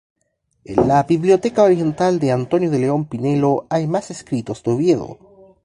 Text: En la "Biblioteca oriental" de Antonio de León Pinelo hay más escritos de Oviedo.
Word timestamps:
En 0.65 0.87
la 0.87 1.03
"Biblioteca 1.03 1.61
oriental" 1.61 2.17
de 2.17 2.31
Antonio 2.31 2.71
de 2.71 2.79
León 2.79 3.05
Pinelo 3.05 3.67
hay 3.69 3.85
más 3.85 4.09
escritos 4.09 4.63
de 4.63 4.71
Oviedo. 4.71 5.19